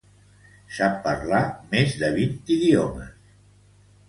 Sap 0.77 0.95
parlar 1.03 1.41
més 1.75 1.93
de 2.05 2.09
vint 2.17 2.35
idiomes. 2.57 3.15